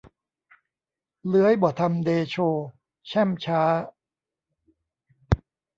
[1.27, 2.35] เลื้อยบ่ทำเดโช
[3.07, 3.61] แช่มช้า